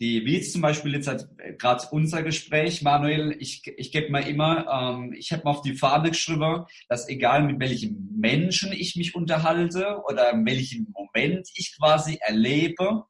[0.00, 1.26] die, wie jetzt zum Beispiel jetzt halt
[1.58, 5.74] gerade unser Gespräch, Manuel, ich, ich gebe mir immer, ähm, ich habe mir auf die
[5.74, 11.76] Fahne geschrieben, dass egal mit welchem Menschen ich mich unterhalte oder in welchem Moment ich
[11.76, 13.06] quasi erlebe,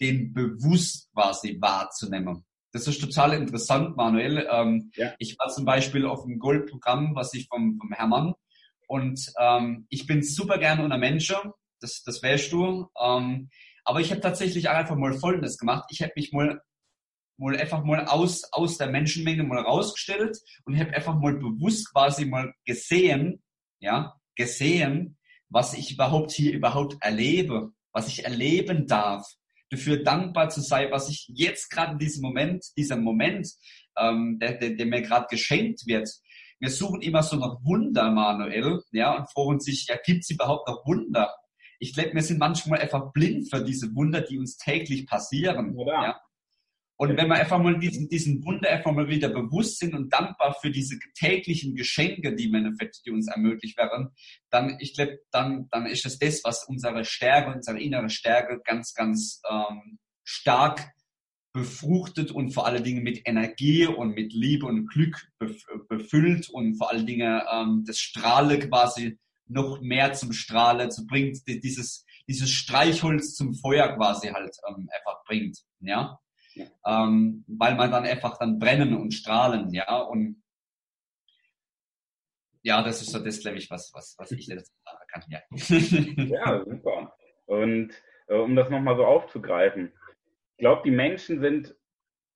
[0.00, 2.44] den bewusst quasi wahrzunehmen.
[2.72, 4.46] Das ist total interessant, Manuel.
[4.50, 5.14] Ähm, ja.
[5.18, 8.34] Ich war zum Beispiel auf dem Goldprogramm, was ich vom, vom Hermann
[8.88, 11.36] und ähm, ich bin super gerne unter Menschen,
[11.80, 12.88] das, das weißt du.
[13.00, 13.50] Ähm,
[13.84, 15.84] aber ich habe tatsächlich einfach mal Folgendes gemacht.
[15.90, 16.60] Ich habe mich mal,
[17.36, 22.24] mal einfach mal aus, aus der Menschenmenge mal rausgestellt und habe einfach mal bewusst quasi
[22.24, 23.42] mal gesehen,
[23.78, 25.18] ja, gesehen,
[25.50, 29.26] was ich überhaupt hier überhaupt erlebe, was ich erleben darf
[29.70, 33.48] dafür dankbar zu sein, was ich jetzt gerade in diesem Moment, dieser Moment,
[33.98, 36.08] ähm, der, der, der mir gerade geschenkt wird.
[36.60, 40.68] Wir suchen immer so nach Wunder, Manuel, ja, und fragen sich, ja, gibt es überhaupt
[40.68, 41.32] noch Wunder?
[41.78, 45.78] Ich glaube, wir sind manchmal einfach blind für diese Wunder, die uns täglich passieren.
[45.78, 46.02] Ja.
[46.02, 46.20] ja.
[47.00, 50.56] Und wenn wir einfach mal diesen, diesen Wunder einfach mal wieder bewusst sind und dankbar
[50.60, 54.08] für diese täglichen Geschenke, die im Endeffekt, die uns ermöglicht werden,
[54.50, 58.94] dann, ich glaube, dann, dann ist es das, was unsere Stärke, unsere innere Stärke ganz,
[58.94, 60.90] ganz ähm, stark
[61.52, 65.28] befruchtet und vor allen Dingen mit Energie und mit Liebe und Glück
[65.88, 71.46] befüllt und vor allen Dingen ähm, das Strahle quasi noch mehr zum Strahle zu bringt,
[71.46, 76.18] dieses, dieses Streichholz zum Feuer quasi halt ähm, einfach bringt, ja
[76.86, 80.42] ähm, weil man dann einfach dann brennen und strahlen, ja, und
[82.62, 85.40] ja, das ist so das, glaube ich, was, was, was ich dazu sagen kann, ja.
[86.24, 87.14] ja, super.
[87.46, 87.92] Und
[88.26, 89.92] äh, um das nochmal so aufzugreifen,
[90.56, 91.74] ich glaube, die Menschen sind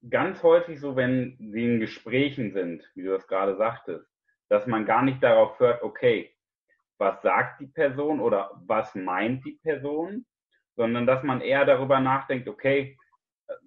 [0.09, 4.09] ganz häufig so, wenn sie in Gesprächen sind, wie du das gerade sagtest,
[4.49, 6.35] dass man gar nicht darauf hört, okay,
[6.99, 10.25] was sagt die Person oder was meint die Person,
[10.77, 12.97] sondern dass man eher darüber nachdenkt, okay,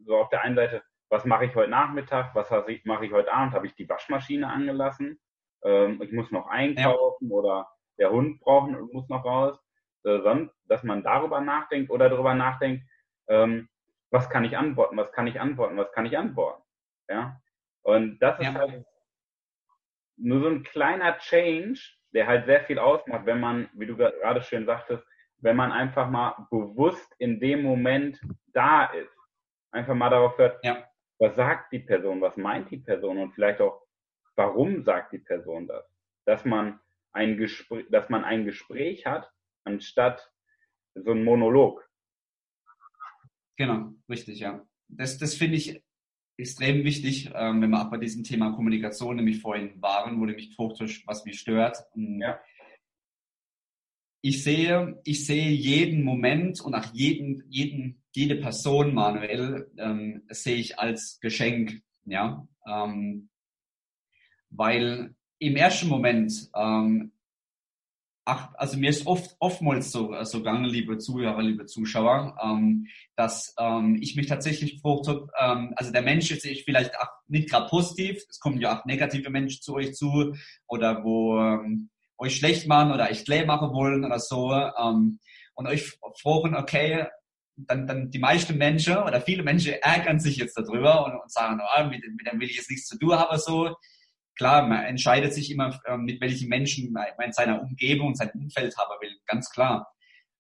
[0.06, 2.50] so auf der einen Seite, was mache ich heute Nachmittag, was
[2.86, 5.20] mache ich heute Abend, habe ich die Waschmaschine angelassen,
[5.64, 7.36] ähm, ich muss noch einkaufen ja.
[7.36, 9.60] oder der Hund braucht muss noch raus,
[10.04, 10.20] äh,
[10.66, 12.84] dass man darüber nachdenkt oder darüber nachdenkt,
[13.28, 13.70] ähm,
[14.12, 16.64] was kann ich antworten, was kann ich antworten, was kann ich antworten,
[17.10, 17.40] ja.
[17.82, 18.54] Und das ist ja.
[18.54, 18.86] halt
[20.18, 21.80] nur so ein kleiner Change,
[22.14, 25.04] der halt sehr viel ausmacht, wenn man, wie du gerade schön sagtest,
[25.40, 28.20] wenn man einfach mal bewusst in dem Moment
[28.54, 29.15] da ist.
[29.76, 30.88] Einfach mal darauf hört, ja.
[31.20, 33.86] was sagt die Person, was meint die Person und vielleicht auch,
[34.38, 35.86] warum sagt die Person das?
[36.26, 36.80] Dass man
[37.12, 39.30] ein Gespräch, dass man ein Gespräch hat,
[39.66, 40.32] anstatt
[40.94, 41.86] so ein Monolog.
[43.58, 44.66] Genau, richtig, ja.
[44.88, 45.84] Das, das finde ich
[46.38, 50.56] extrem wichtig, ähm, wenn wir auch bei diesem Thema Kommunikation nämlich vorhin waren, wo nämlich
[50.56, 51.84] gefragt was mich stört.
[51.96, 52.40] Ja.
[54.28, 60.56] Ich sehe, ich sehe jeden Moment und auch jeden, jeden, jede Person, Manuel, ähm, sehe
[60.56, 63.30] ich als Geschenk, ja, ähm,
[64.50, 67.12] weil im ersten Moment ähm,
[68.26, 73.54] ach, also mir ist oft oftmals so, so gegangen, liebe Zuhörer, liebe Zuschauer, ähm, dass
[73.60, 77.52] ähm, ich mich tatsächlich gefragt habe, ähm, also der Mensch ist ich vielleicht auch nicht
[77.52, 80.36] gerade positiv, es kommen ja auch negative Menschen zu euch zu
[80.66, 85.20] oder wo ähm, euch schlecht machen oder euch klein machen wollen oder so ähm,
[85.56, 87.08] und euch fragen, okay,
[87.58, 91.60] dann, dann die meisten Menschen oder viele Menschen ärgern sich jetzt darüber und, und sagen,
[91.62, 93.76] oh, mit, mit dem will ich jetzt nichts zu tun haben, so
[94.36, 98.32] klar, man entscheidet sich immer, ähm, mit welchen Menschen man in seiner Umgebung und sein
[98.34, 99.88] Umfeld haben will, ganz klar.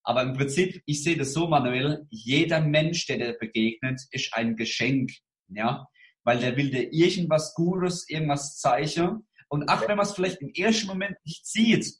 [0.03, 4.55] Aber im Prinzip, ich sehe das so, Manuel, jeder Mensch, der dir begegnet, ist ein
[4.55, 5.11] Geschenk,
[5.47, 5.87] ja,
[6.23, 9.27] weil der will dir irgendwas Gutes, irgendwas zeichnen.
[9.47, 11.93] Und auch wenn man es vielleicht im ersten Moment nicht sieht.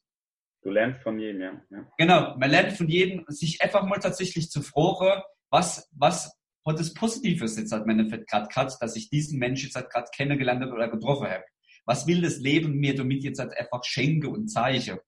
[0.61, 1.61] Du lernst von jedem, ja.
[1.69, 1.91] ja.
[1.97, 6.93] Genau, man lernt von jedem, sich einfach mal tatsächlich zu fragen, was, was hat das
[6.93, 10.73] Positives jetzt hat meine gerade gehabt, dass ich diesen Menschen jetzt halt gerade kennengelernt habe
[10.73, 11.43] oder getroffen habe
[11.85, 15.01] was will das Leben mir damit jetzt halt einfach schenke und zeige?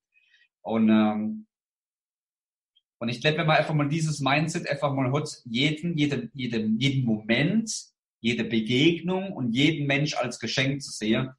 [0.61, 1.47] Und, ähm,
[2.99, 6.79] und ich glaube, wenn man einfach mal dieses Mindset einfach mal hat, jeden, jeden, jeden,
[6.79, 7.71] jeden Moment,
[8.21, 11.29] jede Begegnung und jeden Mensch als Geschenk zu sehen,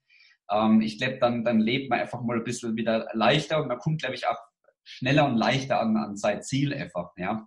[0.50, 3.78] ähm, ich glaube, dann, dann lebt man einfach mal ein bisschen wieder leichter und man
[3.78, 4.38] kommt, glaube ich, auch
[4.84, 7.46] schneller und leichter an, an sein Ziel einfach, ja.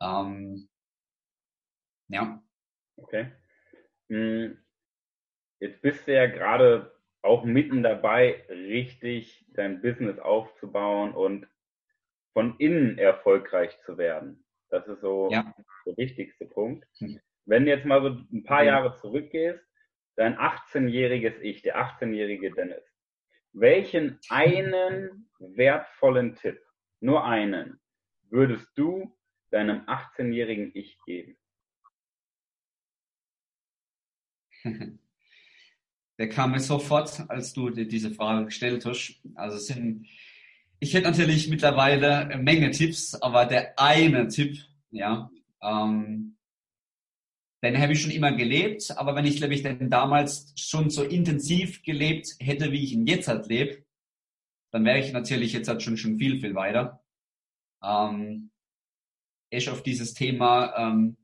[0.00, 0.68] Ähm,
[2.08, 2.42] ja.
[2.96, 3.32] Okay.
[4.08, 4.58] Hm,
[5.60, 11.46] jetzt bist du ja gerade auch mitten dabei, richtig dein Business aufzubauen und
[12.32, 14.44] von innen erfolgreich zu werden.
[14.70, 15.54] Das ist so ja.
[15.86, 16.86] der wichtigste Punkt.
[16.98, 17.20] Hm.
[17.46, 18.72] Wenn du jetzt mal so ein paar ja.
[18.72, 19.60] Jahre zurückgehst,
[20.18, 22.82] dein 18-jähriges Ich, der 18-jährige Dennis,
[23.52, 26.60] welchen einen wertvollen Tipp,
[27.00, 27.78] nur einen,
[28.28, 29.16] würdest du
[29.50, 31.36] deinem 18-jährigen Ich geben?
[36.18, 39.22] der kam mir sofort, als du dir diese Frage gestellt hast.
[39.36, 40.08] Also sind,
[40.80, 44.58] ich hätte natürlich mittlerweile eine Menge Tipps, aber der eine Tipp,
[44.90, 45.30] ja,
[45.62, 46.37] ähm,
[47.62, 51.02] den habe ich schon immer gelebt, aber wenn ich, glaube ich, den damals schon so
[51.02, 53.84] intensiv gelebt hätte, wie ich ihn jetzt halt lebe,
[54.70, 57.02] dann wäre ich natürlich jetzt halt schon, schon viel, viel weiter.
[57.82, 58.50] Ähm,
[59.50, 61.16] ich auf dieses Thema, ähm,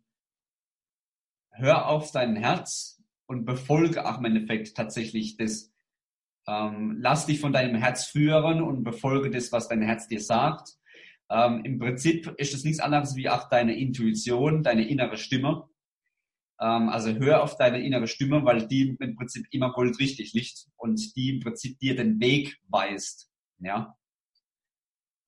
[1.50, 2.94] hör auf dein Herz,
[3.26, 5.72] und befolge auch im Endeffekt tatsächlich das.
[6.46, 10.74] Ähm, lass dich von deinem Herz führen und befolge das, was dein Herz dir sagt.
[11.30, 15.70] Ähm, Im Prinzip ist es nichts anderes wie auch deine Intuition, deine innere Stimme.
[16.60, 21.16] Ähm, also hör auf deine innere Stimme, weil die im Prinzip immer goldrichtig liegt und
[21.16, 23.30] die im Prinzip dir den Weg weist.
[23.58, 23.96] Ja.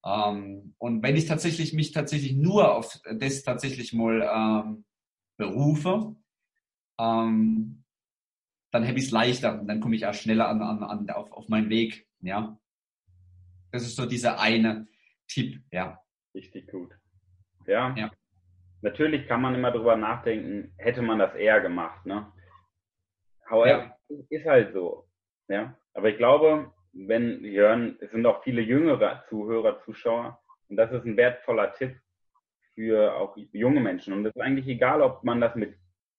[0.05, 4.85] Ähm, und wenn ich tatsächlich mich tatsächlich nur auf das tatsächlich mal ähm,
[5.37, 6.17] berufe,
[6.99, 7.85] ähm,
[8.71, 11.33] dann habe ich es leichter und dann komme ich auch schneller an, an, an, auf,
[11.33, 12.07] auf meinen Weg.
[12.21, 12.59] Ja.
[13.73, 14.87] Das ist so dieser eine
[15.27, 16.01] Tipp, ja.
[16.35, 16.93] Richtig gut.
[17.67, 17.95] Ja.
[17.97, 18.11] ja.
[18.83, 22.33] Natürlich kann man immer drüber nachdenken, hätte man das eher gemacht, ne?
[23.49, 24.17] However, ja.
[24.31, 25.07] ist halt so.
[25.49, 25.77] Ja.
[25.95, 30.91] Aber ich glaube, wenn wir hören, es sind auch viele jüngere Zuhörer, Zuschauer, und das
[30.93, 31.97] ist ein wertvoller Tipp
[32.75, 34.13] für auch junge Menschen.
[34.13, 35.77] Und es ist eigentlich egal, ob man das mit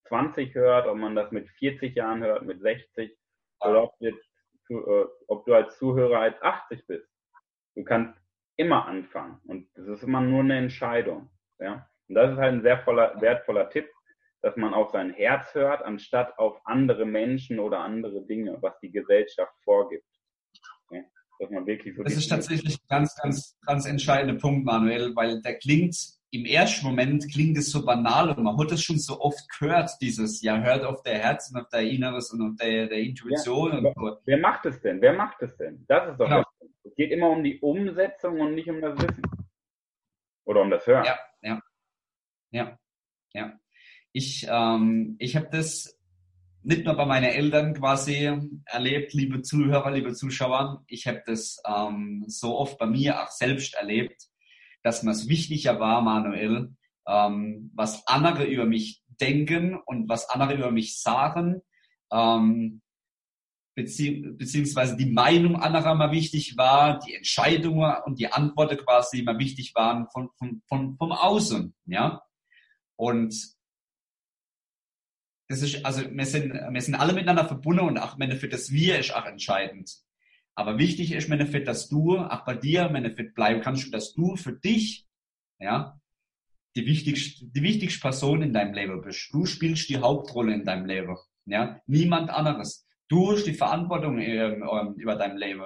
[0.07, 3.15] 20 hört, ob man das mit 40 Jahren hört, mit 60
[3.59, 4.23] oder ob, jetzt,
[4.69, 7.07] äh, ob du als Zuhörer als 80 bist.
[7.75, 8.19] Du kannst
[8.55, 11.29] immer anfangen und das ist immer nur eine Entscheidung.
[11.59, 11.87] Ja?
[12.07, 13.89] Und das ist halt ein sehr voller, wertvoller Tipp,
[14.41, 18.91] dass man auf sein Herz hört, anstatt auf andere Menschen oder andere Dinge, was die
[18.91, 20.05] Gesellschaft vorgibt.
[20.91, 21.01] Ja,
[21.39, 25.41] dass man wirklich so das ist tatsächlich ein ganz, ganz, ganz entscheidender Punkt, Manuel, weil
[25.41, 25.95] der klingt,
[26.31, 29.91] im ersten Moment klingt es so banal und man hat es schon so oft gehört,
[30.01, 33.83] dieses, ja, hört auf der Herz und auf der Inneres und auf der, der Intuition.
[33.83, 35.01] Ja, und wer macht es denn?
[35.01, 35.85] Wer macht es denn?
[35.87, 36.43] Das ist doch genau.
[36.83, 39.21] Es geht immer um die Umsetzung und nicht um das Wissen.
[40.45, 41.03] Oder um das Hören.
[41.03, 41.17] Ja,
[42.51, 42.77] ja.
[43.33, 43.53] Ja.
[44.11, 45.97] Ich, ähm, ich habe das
[46.63, 48.29] nicht nur bei meinen Eltern quasi
[48.65, 50.83] erlebt, liebe Zuhörer, liebe Zuschauer.
[50.87, 54.23] Ich habe das ähm, so oft bei mir auch selbst erlebt,
[54.83, 56.75] dass mir es wichtiger war, Manuel,
[57.07, 61.61] ähm, was andere über mich denken und was andere über mich sagen,
[62.11, 62.81] ähm,
[63.75, 69.37] bezieh beziehungsweise die Meinung anderer mal wichtig war, die Entscheidungen und die Antworten quasi mal
[69.37, 72.21] wichtig waren von, von, von, vom Außen, ja.
[72.97, 73.33] Und
[75.49, 78.99] das ist, also wir sind, wir sind alle miteinander verbunden und auch für das Wir
[78.99, 79.89] ist auch entscheidend.
[80.55, 84.53] Aber wichtig ist für dass du, auch bei dir, für bleiben kannst, dass du für
[84.53, 85.05] dich,
[85.59, 85.99] ja,
[86.75, 89.29] die wichtigste, die wichtigste Person in deinem Leben bist.
[89.31, 91.79] Du spielst die Hauptrolle in deinem Leben, ja.
[91.85, 92.85] Niemand anderes.
[93.07, 95.65] Du hast die Verantwortung ähm, ähm, über dein Leben.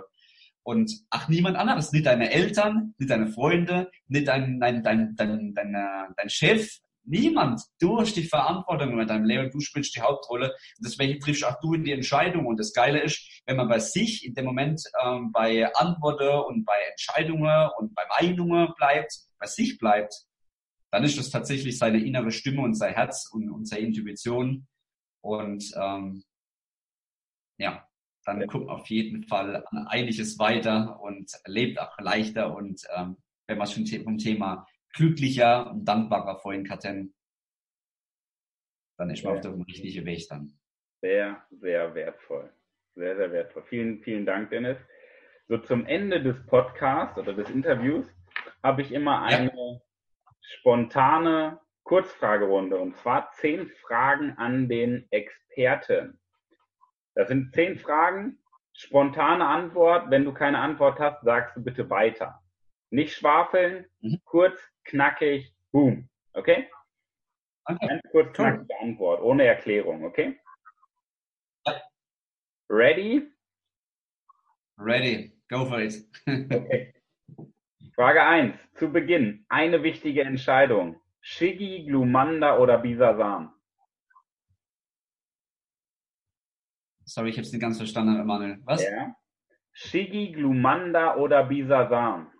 [0.64, 5.54] Und ach, niemand anderes, nicht deine Eltern, nicht deine Freunde, nicht dein, dein, dein, dein,
[5.56, 5.74] dein,
[6.16, 7.62] dein Chef, Niemand.
[7.80, 10.50] Du hast die Verantwortung über deinem Leben, du spielst die Hauptrolle.
[10.50, 12.46] Und deswegen triffst auch du in die Entscheidung.
[12.46, 16.66] Und das Geile ist, wenn man bei sich in dem Moment ähm, bei Antworten und
[16.66, 20.14] bei Entscheidungen und bei Meinungen bleibt, bei sich bleibt,
[20.92, 24.68] dann ist das tatsächlich seine innere Stimme und sein Herz und, und seine Intuition.
[25.22, 26.24] Und ähm,
[27.58, 27.88] ja,
[28.26, 32.56] dann kommt man auf jeden Fall einiges weiter und lebt auch leichter.
[32.56, 37.14] Und ähm, wenn man schon vom Thema glücklicher und dankbarer vorhin hatten,
[38.98, 39.40] dann ist man ja.
[39.40, 40.54] auf dem richtigen Weg dann.
[41.02, 42.52] Sehr, sehr wertvoll.
[42.96, 43.64] Sehr, sehr wertvoll.
[43.64, 44.78] Vielen, vielen Dank, Dennis.
[45.48, 48.06] So zum Ende des Podcasts oder des Interviews
[48.64, 49.82] habe ich immer eine ja.
[50.42, 56.20] spontane Kurzfragerunde und zwar zehn Fragen an den Experten.
[57.16, 58.40] Das sind zehn Fragen,
[58.74, 60.10] spontane Antwort.
[60.10, 62.42] Wenn du keine Antwort hast, sagst du bitte weiter.
[62.92, 64.22] Nicht schwafeln, mhm.
[64.26, 66.10] kurz, knackig, boom.
[66.34, 66.70] Okay?
[67.66, 67.88] okay.
[67.88, 70.38] Ganz kurz knackige Antwort, ohne Erklärung, okay?
[71.66, 71.82] Ja.
[72.70, 73.32] Ready?
[74.78, 75.32] Ready.
[75.50, 75.94] Go for it.
[76.28, 76.94] okay.
[77.96, 78.56] Frage 1.
[78.76, 79.46] Zu Beginn.
[79.48, 81.00] Eine wichtige Entscheidung.
[81.22, 83.54] Shigi, Glumanda oder Bisasam?
[87.06, 88.60] Sorry, ich habe es nicht ganz verstanden, Emanuel.
[88.64, 88.84] Was?
[88.84, 89.16] Ja.
[89.74, 92.31] Shigi, Glumanda oder Bisasam?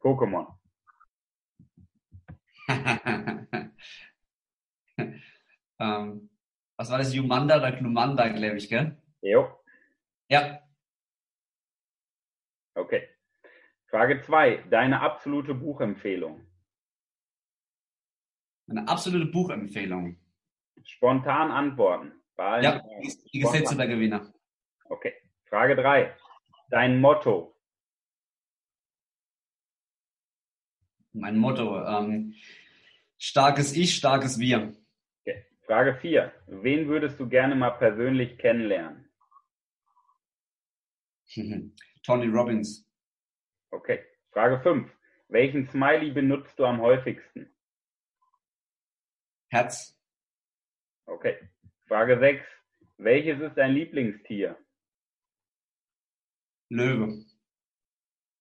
[0.00, 0.46] Pokémon.
[5.78, 6.30] ähm,
[6.76, 7.14] was war das?
[7.14, 8.96] Jumanda oder Glumanda, glaube ich, gell?
[9.22, 9.48] Jo.
[10.28, 10.60] Ja.
[12.74, 13.08] Okay.
[13.88, 14.64] Frage 2.
[14.70, 16.46] Deine absolute Buchempfehlung.
[18.68, 20.18] Eine absolute Buchempfehlung.
[20.84, 22.12] Spontan antworten.
[22.36, 22.82] ja,
[23.32, 24.32] die Gesetze der Gewinner.
[24.84, 25.14] Okay.
[25.48, 26.14] Frage 3.
[26.70, 27.57] Dein Motto.
[31.12, 31.84] Mein Motto.
[31.84, 32.34] Ähm,
[33.18, 34.74] starkes Ich, starkes Wir.
[35.20, 35.44] Okay.
[35.66, 36.32] Frage 4.
[36.46, 39.08] Wen würdest du gerne mal persönlich kennenlernen?
[42.02, 42.86] Tony Robbins.
[43.70, 44.04] Okay.
[44.32, 44.90] Frage 5.
[45.28, 47.54] Welchen Smiley benutzt du am häufigsten?
[49.50, 49.98] Herz.
[51.06, 51.36] Okay.
[51.86, 52.44] Frage 6.
[52.98, 54.58] Welches ist dein Lieblingstier?
[56.70, 57.24] Löwe.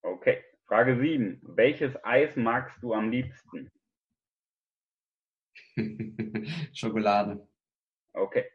[0.01, 0.43] Okay.
[0.67, 1.39] Frage 7.
[1.43, 3.71] Welches Eis magst du am liebsten?
[6.73, 7.47] Schokolade.
[8.13, 8.45] Okay.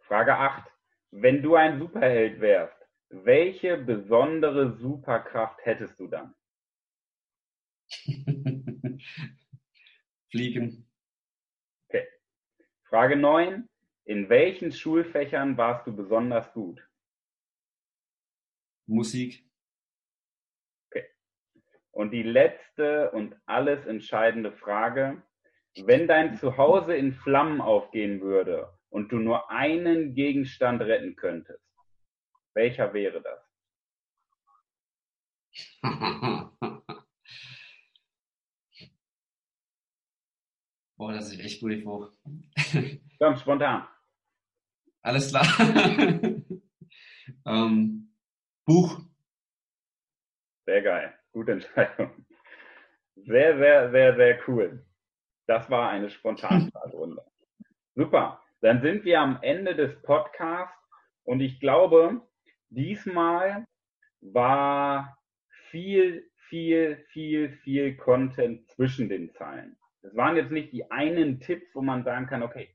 [0.00, 0.68] Frage 8.
[1.12, 2.76] Wenn du ein Superheld wärst,
[3.10, 6.34] welche besondere Superkraft hättest du dann?
[10.30, 10.90] Fliegen.
[11.88, 12.08] Okay.
[12.88, 13.68] Frage 9.
[14.04, 16.84] In welchen Schulfächern warst du besonders gut?
[18.86, 19.44] Musik.
[21.92, 25.22] Und die letzte und alles entscheidende Frage,
[25.84, 31.62] wenn dein Zuhause in Flammen aufgehen würde und du nur einen Gegenstand retten könntest,
[32.54, 33.40] welcher wäre das?
[40.96, 42.10] Boah, das ist echt gut, ich Buch.
[43.18, 43.86] Komm, spontan.
[45.02, 45.44] Alles klar.
[47.46, 48.14] ähm,
[48.64, 49.00] Buch.
[50.64, 51.21] Sehr geil.
[51.32, 52.10] Gute Entscheidung.
[53.16, 54.84] Sehr, sehr, sehr, sehr cool.
[55.46, 57.22] Das war eine Spontanfragerunde.
[57.94, 58.42] Super.
[58.60, 60.76] Dann sind wir am Ende des Podcasts
[61.24, 62.22] und ich glaube,
[62.68, 63.66] diesmal
[64.20, 65.18] war
[65.70, 69.76] viel, viel, viel, viel Content zwischen den Zeilen.
[70.02, 72.74] Es waren jetzt nicht die einen Tipps, wo man sagen kann, okay,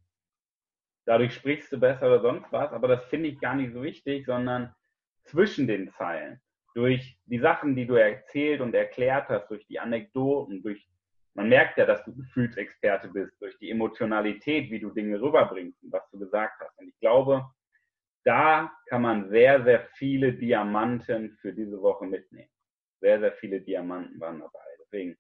[1.05, 4.25] dadurch sprichst du besser oder sonst was, aber das finde ich gar nicht so wichtig,
[4.25, 4.75] sondern
[5.23, 6.41] zwischen den Zeilen,
[6.77, 10.87] durch die Sachen, die du erzählt und erklärt hast, durch die Anekdoten, durch,
[11.33, 15.91] man merkt ja, dass du Gefühlsexperte bist, durch die Emotionalität, wie du Dinge rüberbringst und
[15.91, 16.77] was du gesagt hast.
[16.77, 17.49] Und ich glaube,
[18.25, 22.51] da kann man sehr, sehr viele Diamanten für diese Woche mitnehmen.
[23.01, 24.59] Sehr, sehr viele Diamanten waren dabei.
[24.79, 25.17] Deswegen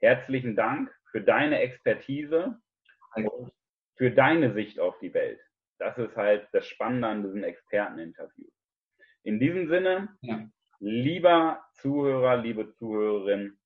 [0.00, 2.56] herzlichen Dank für deine Expertise
[3.16, 3.50] und
[3.96, 5.40] für deine Sicht auf die Welt.
[5.80, 8.46] Das ist halt das Spannende an diesem Experteninterview.
[9.24, 10.48] In diesem Sinne, ja.
[10.80, 13.58] Lieber Zuhörer, liebe Zuhörerin,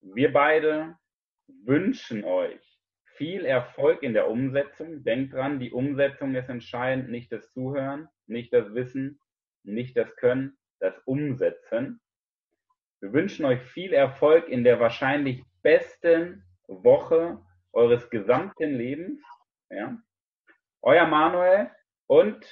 [0.00, 0.98] wir beide
[1.46, 2.60] wünschen euch
[3.16, 5.04] viel Erfolg in der Umsetzung.
[5.04, 9.20] Denkt dran, die Umsetzung ist entscheidend, nicht das Zuhören, nicht das Wissen,
[9.62, 12.00] nicht das Können, das Umsetzen.
[13.00, 17.40] Wir wünschen euch viel Erfolg in der wahrscheinlich besten Woche
[17.72, 19.22] eures gesamten Lebens.
[19.70, 19.96] Ja.
[20.82, 21.70] Euer Manuel
[22.06, 22.44] und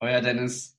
[0.00, 0.75] euer Dennis.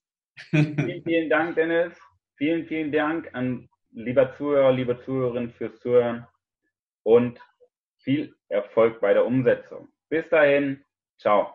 [0.50, 1.94] Vielen, vielen Dank, Dennis.
[2.38, 6.28] Vielen, vielen Dank an lieber Zuhörer, liebe Zuhörerinnen fürs Zuhören
[7.04, 7.40] und
[8.00, 9.90] viel Erfolg bei der Umsetzung.
[10.10, 10.84] Bis dahin,
[11.20, 11.54] ciao.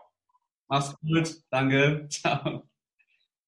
[0.67, 2.63] Mach's gut, danke, ciao.